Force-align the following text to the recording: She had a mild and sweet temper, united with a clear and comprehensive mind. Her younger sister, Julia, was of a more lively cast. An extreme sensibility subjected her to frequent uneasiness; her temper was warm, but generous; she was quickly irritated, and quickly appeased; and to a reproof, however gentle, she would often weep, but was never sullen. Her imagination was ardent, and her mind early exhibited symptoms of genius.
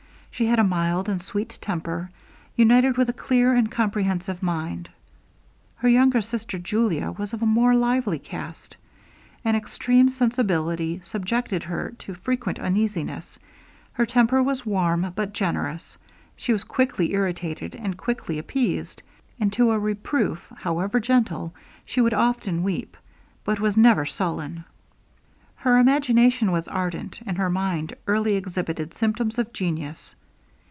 She 0.33 0.47
had 0.47 0.57
a 0.59 0.63
mild 0.63 1.07
and 1.07 1.21
sweet 1.21 1.59
temper, 1.61 2.09
united 2.55 2.97
with 2.97 3.07
a 3.09 3.13
clear 3.13 3.53
and 3.53 3.69
comprehensive 3.69 4.41
mind. 4.41 4.89
Her 5.75 5.87
younger 5.89 6.19
sister, 6.19 6.57
Julia, 6.57 7.11
was 7.11 7.33
of 7.33 7.43
a 7.43 7.45
more 7.45 7.75
lively 7.75 8.17
cast. 8.17 8.75
An 9.45 9.55
extreme 9.55 10.09
sensibility 10.09 10.99
subjected 11.03 11.61
her 11.63 11.91
to 11.99 12.15
frequent 12.15 12.57
uneasiness; 12.57 13.37
her 13.93 14.05
temper 14.07 14.41
was 14.41 14.65
warm, 14.65 15.13
but 15.15 15.31
generous; 15.33 15.99
she 16.35 16.51
was 16.51 16.63
quickly 16.63 17.11
irritated, 17.13 17.75
and 17.75 17.95
quickly 17.95 18.39
appeased; 18.39 19.03
and 19.39 19.53
to 19.53 19.69
a 19.69 19.77
reproof, 19.77 20.41
however 20.57 20.99
gentle, 20.99 21.53
she 21.85 22.01
would 22.01 22.15
often 22.15 22.63
weep, 22.63 22.97
but 23.43 23.59
was 23.59 23.77
never 23.77 24.07
sullen. 24.07 24.63
Her 25.57 25.77
imagination 25.77 26.51
was 26.51 26.67
ardent, 26.67 27.19
and 27.27 27.37
her 27.37 27.49
mind 27.49 27.93
early 28.07 28.33
exhibited 28.33 28.95
symptoms 28.95 29.37
of 29.37 29.53
genius. 29.53 30.15